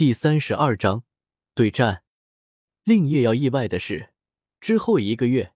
[0.00, 1.04] 第三十二章
[1.54, 2.04] 对战。
[2.84, 4.14] 令叶耀意外的是，
[4.58, 5.52] 之后一个月，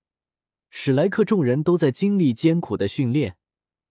[0.69, 3.39] 史莱克众人都在经历艰苦的训练。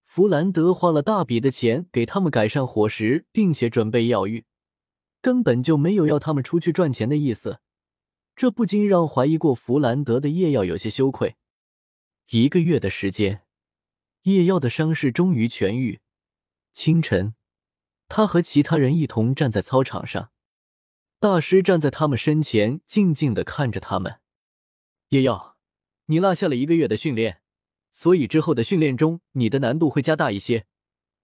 [0.06, 4.46] 弗兰德花了大笔的钱给他们改善伙食，并且准备药浴，
[5.24, 7.60] 根本就没有要他们出去赚钱的意思。
[8.36, 11.36] 这不禁让怀疑过弗兰德的叶耀有些羞愧。
[12.30, 13.42] 一个月的时间，
[14.22, 16.02] 叶耀的伤势终于痊愈。
[16.74, 17.34] 清晨，
[18.08, 20.30] 他和其他人一同站在操场上。
[21.24, 24.20] 大师站在他们身前，静静的看着他们。
[25.08, 25.58] 叶耀，
[26.08, 27.42] 你落下了一个月的训练，
[27.94, 30.68] 所以之后的训练中，你的难度会加大一些，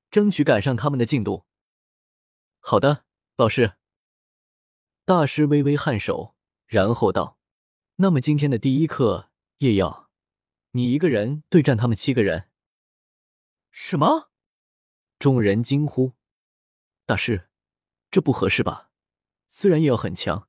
[0.09, 1.43] 争取赶上他们的进度。
[2.61, 3.03] 好的，
[3.35, 3.73] 老师。
[5.03, 6.33] 大师微微颔首，
[6.65, 7.37] 然后道
[7.99, 10.09] ：“那么今天的第一课，叶耀，
[10.71, 12.49] 你一个人对战他们七个人。”
[13.69, 14.29] 什么？
[15.19, 16.13] 众人惊呼
[17.05, 17.49] ：“大师，
[18.09, 18.85] 这不合适吧？”
[19.49, 20.47] 虽然叶耀很强，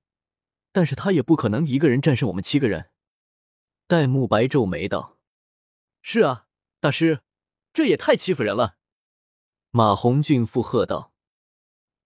[0.73, 2.91] 但是他也不可能一个人战胜我们七个人。
[3.87, 5.19] 戴沐白皱眉道
[6.03, 6.47] ：“是啊，
[6.79, 7.23] 大师，
[7.73, 8.77] 这也太欺负人了。”
[9.71, 11.13] 马红俊附和道，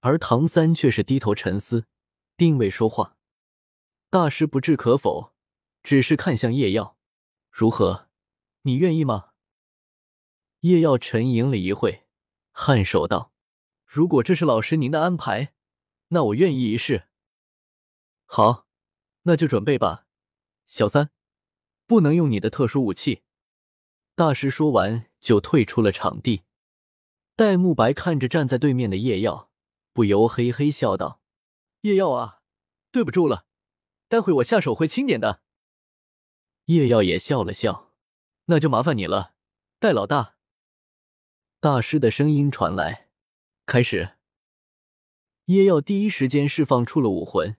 [0.00, 1.86] 而唐三却是低头沉思，
[2.36, 3.16] 并未说话。
[4.10, 5.34] 大师不置可否，
[5.82, 6.96] 只是看向叶耀
[7.50, 8.08] ：“如何？
[8.62, 9.30] 你愿意吗？”
[10.60, 12.06] 叶耀沉吟了一会，
[12.54, 13.32] 颔首道
[13.84, 15.52] ：“如果这是老师您的安排。”
[16.08, 17.08] 那我愿意一试。
[18.26, 18.66] 好，
[19.22, 20.06] 那就准备吧。
[20.66, 21.10] 小三，
[21.86, 23.22] 不能用你的特殊武器。
[24.14, 26.42] 大师说完就退出了场地。
[27.36, 29.50] 戴沐白看着站在对面的叶耀，
[29.92, 31.20] 不由嘿嘿笑道
[31.82, 32.40] ：“叶耀啊，
[32.92, 33.46] 对不住了，
[34.08, 35.42] 待会我下手会轻点的。”
[36.66, 37.92] 叶耀也笑了笑
[38.46, 39.34] ：“那就麻烦你了，
[39.80, 40.36] 戴老大。”
[41.60, 43.08] 大师的声音传来
[43.66, 44.13] ：“开始。”
[45.46, 47.56] 叶耀第一时间释放出了武魂，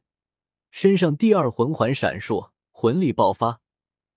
[0.71, 3.61] 身上第二魂环闪烁，魂力爆发，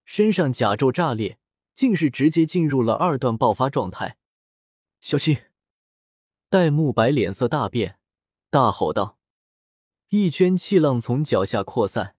[0.07, 1.39] 身上甲胄炸裂，
[1.75, 4.17] 竟是直接进入了二段爆发状态。
[5.03, 5.37] 小心！
[6.49, 7.99] 戴沐白脸色大变，
[8.49, 9.19] 大吼道
[10.09, 12.17] ：“一圈气浪从脚下扩散，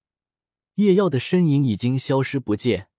[0.75, 2.89] 叶耀的身影已经消失不见。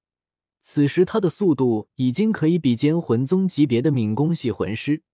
[0.60, 5.04] 此时他的速度已经可以比肩魂宗级别的敏攻系魂师，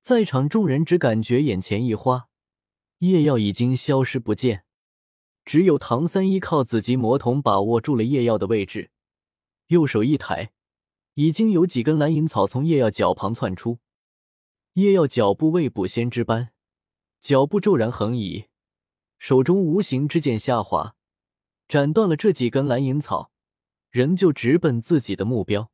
[0.00, 2.30] 在场众人只感觉眼前一花。
[3.02, 4.64] 夜耀已经消失不见，
[5.44, 8.92] 只有唐三依靠紫极魔瞳把握住了夜耀的位置，
[9.66, 10.52] 右手一抬，
[11.14, 13.80] 已经有几根蓝银草从夜耀脚旁窜出。
[14.74, 16.52] 夜耀脚步未卜先知般，
[17.18, 18.46] 脚步骤然横移，
[19.18, 20.94] 手中无形之剑下滑，
[21.66, 23.32] 斩断了这几根蓝银草，
[23.90, 25.72] 仍旧直奔自己的目标。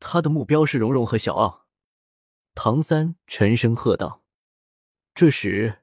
[0.00, 1.66] 他的目标是蓉蓉和小奥。
[2.56, 4.24] 唐三沉声喝道。
[5.14, 5.81] 这时。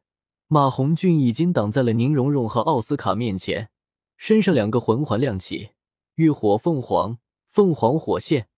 [0.52, 3.70] 马红俊已经挡在了宁荣荣和奥斯卡面前，
[4.18, 5.74] 身上两个魂环亮起，
[6.16, 7.20] 浴火凤凰、
[7.52, 8.50] 凤凰火线，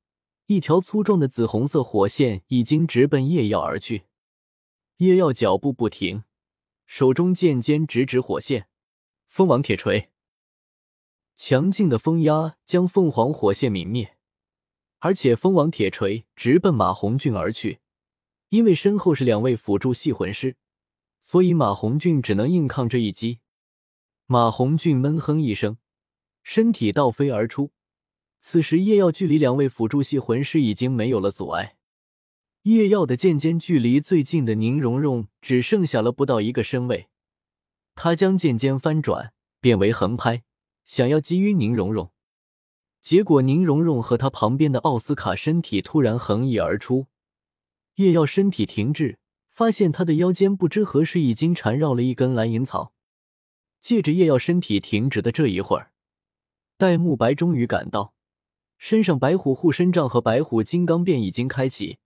[0.46, 4.04] 一条粗壮的紫红色火线已经直奔叶耀而去。
[5.00, 6.24] 叶耀脚步不停，
[6.86, 8.70] 手中剑尖直指火线，
[9.28, 10.12] 风王铁锤，
[11.36, 14.16] 强劲的风压将凤凰火线泯灭，
[15.00, 17.82] 而且风王铁锤直奔马红俊而去，
[18.48, 20.56] 因为身后是两位辅助系魂师。
[21.22, 23.40] 所以马红俊只能硬抗这一击。
[24.26, 25.78] 马红俊闷哼一声，
[26.44, 27.72] 身体倒飞而出。
[28.40, 31.78] 此时叶耀距离两位辅助系魂师已经没有了阻碍。
[32.64, 37.08] 叶耀的剑尖距离最近的宁荣荣只剩下了不到一个身位。
[37.94, 40.44] 他将剑尖翻转，变为横拍，
[40.86, 42.12] 想要击晕宁荣荣。
[43.00, 47.08] 结果宁荣荣和他旁边的奥斯卡身体突然横溢而出，
[47.96, 49.20] 叶耀身体停滞。
[49.52, 52.94] 发现他的腰间不知何时已经缠绕了一根蓝银草，
[53.82, 55.92] 借着叶耀身体停止的这一会儿，
[56.78, 58.14] 戴沐白终于赶到，
[58.78, 62.00] 身上白虎护身杖和白虎金刚变已经开启，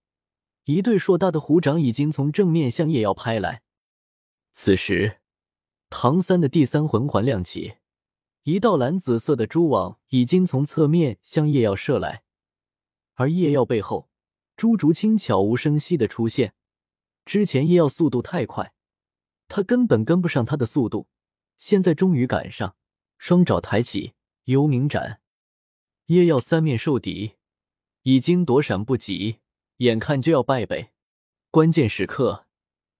[0.63, 3.61] 一对硕大的虎掌已经从正面向叶耀拍来。
[4.51, 5.19] 此时，
[5.89, 7.75] 唐三的第三魂环亮起，
[8.43, 12.23] 一道蓝紫色的蛛网已经从侧面向叶耀射来，
[13.13, 14.09] 而叶耀背后，
[14.57, 16.55] 朱竹清悄无声息的出现。
[17.25, 18.73] 之前叶耀速度太快，
[19.47, 21.07] 他根本跟不上他的速度，
[21.57, 22.75] 现在终于赶上，
[23.17, 24.13] 双爪抬起，
[24.45, 25.21] 幽冥斩。
[26.05, 27.33] 叶耀三面受敌，
[28.03, 29.39] 已经躲闪不及，
[29.77, 30.91] 眼看就要败北。
[31.49, 32.45] 关键时刻，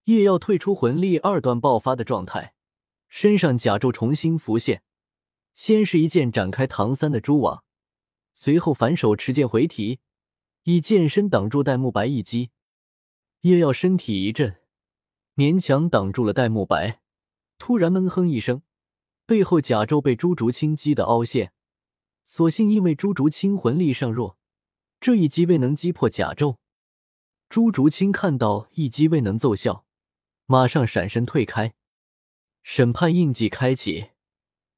[0.06, 2.56] 叶耀退出魂力二段爆发的状态，
[3.07, 4.81] 身上甲胄重新浮现，
[5.54, 7.63] 先是一剑展开唐三的蛛网，
[8.33, 10.00] 随后反手持剑回提，
[10.63, 12.50] 以剑身挡住戴沐白一击。
[13.45, 14.56] 叶耀身体一震，
[15.36, 17.00] 勉强挡住了戴沐白，
[17.59, 18.63] 突然闷哼一声，
[19.27, 21.53] 背后甲胄被朱竹清击得凹陷。
[22.24, 24.39] 所幸因为朱竹清魂力尚弱，
[25.00, 26.57] 这一击未能击破甲胄。
[27.47, 29.86] 朱竹清看到一击未能奏效，
[30.47, 31.75] 马上闪身退开。
[32.63, 34.07] 审判印记开启，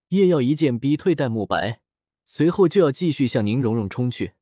[0.09, 1.79] 叶耀一剑逼退戴沐白，
[2.25, 4.33] 随后就要继续向宁荣荣冲去。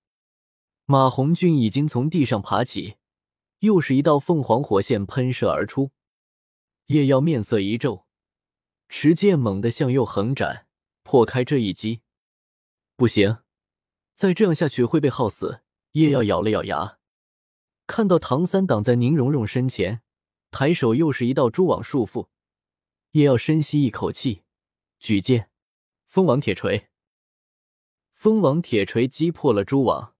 [0.86, 2.96] 马红俊已经从地上爬起，
[3.66, 5.92] 又是一道凤凰火线喷射而出。
[6.88, 8.06] 叶耀面色一皱，
[8.88, 10.68] 持剑猛地向右横斩，
[11.04, 12.02] 破开这一击。
[12.96, 13.40] 不行，
[14.14, 15.62] 再这样下去会被耗死。
[15.92, 16.98] 叶耀咬了咬牙，
[17.88, 20.02] 看到唐三挡在宁荣荣身前，
[20.52, 22.28] 抬手又是一道蛛网束缚。
[23.12, 24.44] 叶耀深吸一口气，
[25.00, 25.50] 举剑，
[26.06, 26.90] 蜂王铁锤。
[28.12, 30.15] 蜂王铁锤击破了蛛网，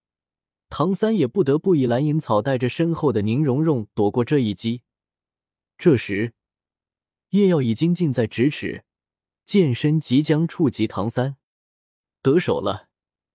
[0.68, 4.82] 唐三也不得不以蓝银草带着身后的宁荣荣躲过这一击。
[5.78, 6.34] 这时，
[7.30, 8.84] 叶耀已经近在咫尺，
[9.44, 11.36] 剑身即将触及唐三，
[12.22, 12.88] 得手了。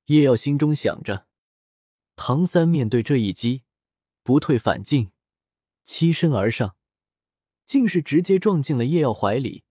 [0.06, 1.28] 叶耀心中想着。
[2.16, 3.64] 唐三面对这一击，
[4.24, 5.12] 不退反进，
[5.86, 6.76] 欺身而上，
[7.66, 9.64] 竟是直接撞进了叶耀怀里。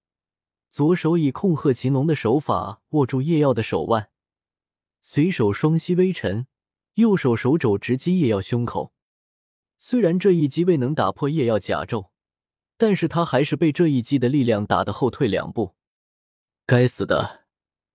[0.70, 4.10] 左手以控鹤擒龙的手法握住叶耀的手腕，
[5.02, 6.46] 随手双膝微沉，
[6.94, 8.92] 右手手肘直击叶耀胸口。
[9.76, 12.10] 虽然这一击未能打破叶耀甲胄。
[12.80, 15.74] 但是他还是被这一击的力量打得后退两步。
[16.64, 17.44] 该死的，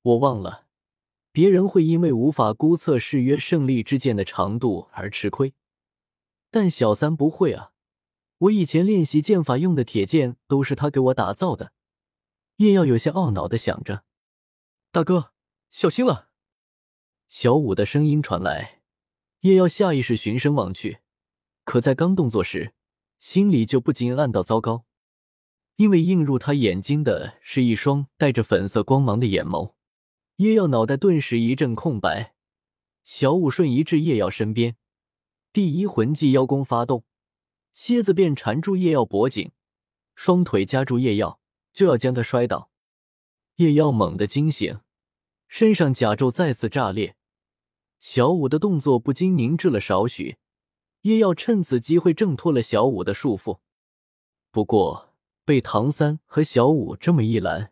[0.03, 0.67] 我忘了，
[1.31, 5.55] 别人会因为无法估测誓约胜利之剑的长度而吃亏，
[6.51, 7.71] 但小三不会啊！
[8.37, 11.73] 我以前练习剑法用的铁剑都是他给我打造的。
[12.57, 14.03] 叶耀有些懊恼的想着
[14.93, 15.31] ：“大哥，
[15.71, 16.29] 小心了！”
[17.27, 18.81] 小五的声音传来，
[19.45, 21.01] 叶耀下意识循声望去，
[21.65, 22.73] 可在刚动作时。
[23.19, 24.85] 心里就不禁暗道糟糕，
[25.75, 29.75] 因为映入他眼睛的是一双带着粉色光芒的眼眸。
[30.37, 32.33] 叶耀脑袋顿时一阵空白，
[33.03, 34.77] 小五瞬移至叶耀身边，
[35.53, 37.03] 第一魂技妖功发动，
[37.71, 39.51] 蝎子便缠住叶耀脖颈，
[40.15, 41.39] 双腿夹住叶耀，
[41.71, 42.71] 就要将他摔倒。
[43.57, 44.79] 叶耀猛地惊醒，
[45.47, 47.15] 身上甲胄再次炸裂，
[47.99, 50.37] 小五的动作不禁凝滞了少许。
[51.01, 53.59] 叶耀趁此机会挣脱了小五的束缚，
[54.49, 55.13] 不过
[55.43, 57.71] 被唐三和小五这么一拦，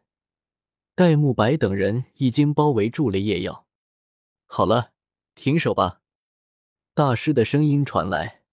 [0.93, 3.65] 戴沐白等人已经包围住了叶耀。
[4.45, 4.91] 好了，
[5.33, 6.01] 停手吧！
[6.93, 8.43] 大师的声音传来。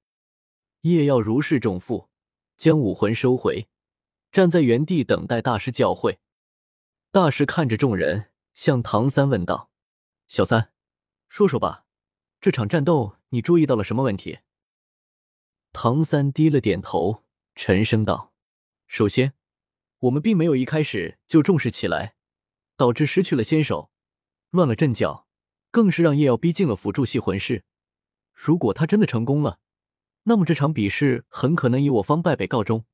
[0.81, 2.09] 叶耀如释重负，
[2.57, 3.69] 将武魂收回，
[4.33, 6.17] 站在原地等待大师教诲。
[7.13, 9.71] 大师看着众人，向唐三问道
[10.27, 10.73] ：“小三，
[11.31, 11.87] 说说吧，
[12.41, 14.41] 这场战斗你注意到了什么问题？”
[15.73, 17.25] 唐三低了点头，
[17.55, 18.35] 沉声道
[18.89, 19.35] ：“首先，
[20.01, 22.17] 我们并没有一开始就重视起来，
[22.77, 23.93] 导致失去了先手，
[24.51, 25.29] 乱了阵脚，
[25.71, 27.65] 更是让叶耀逼近了辅助系魂师。
[28.35, 29.61] 如果他真的成功了，
[30.25, 32.85] 那么这场比试很可能以我方败北告终。”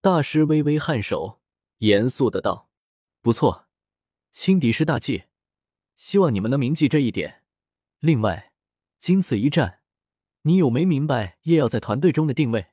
[0.00, 1.42] 大师微微颔首，
[1.78, 2.70] 严肃的道
[3.20, 3.68] ：“不错，
[4.32, 5.24] 轻敌是大忌，
[6.00, 7.44] 希望你们能铭记这一点。
[7.98, 8.54] 另外，
[8.98, 9.82] 经此一战。”
[10.44, 12.68] 你有没明白叶耀在团队中的定位？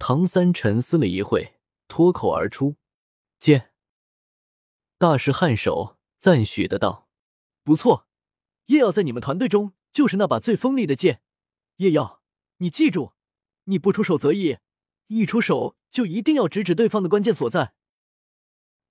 [0.00, 2.74] 唐三沉思了一会，脱口而出
[3.38, 3.70] ：“剑。”
[4.98, 7.08] 大师颔首赞许的道
[7.62, 8.08] ：“不错，
[8.66, 11.22] 叶耀在你们团队中就是那把最锋利的剑。
[11.76, 12.20] 叶耀，
[12.56, 13.12] 你记住，
[13.66, 14.58] 你不出手则已，
[15.06, 17.74] 一出手就一定要直指对方的关键所在。”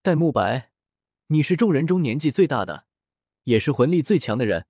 [0.01, 0.71] 戴沐白，
[1.27, 2.85] 你是众人中年纪最大的，
[3.43, 4.67] 也是魂力最强的人。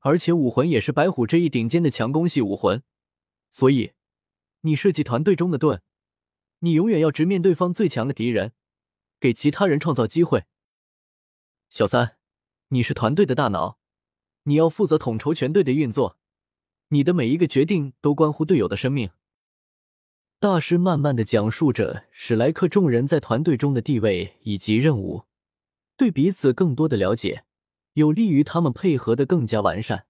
[0.00, 2.82] 而且武魂也是白虎这一顶尖的强攻系武魂，
[3.52, 3.92] 所以
[4.62, 5.80] 你设计团队中的盾，
[6.58, 8.52] 你永远要直面对方最强的敌人，
[9.20, 10.44] 给其他人创造机会。
[11.70, 12.16] 小三，
[12.68, 13.78] 你是团队的大脑，
[14.42, 16.18] 你要负责统筹全队的运作，
[16.88, 19.10] 你的每一个决定都关乎队友的生命。
[20.40, 25.26] 大师慢慢的讲述着史莱克众人在团队中的地位以及任务，
[25.96, 27.44] 对彼此更多的了解。
[27.94, 30.06] 有利于他们配合的更加完善。